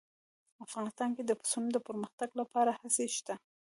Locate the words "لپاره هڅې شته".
2.41-3.33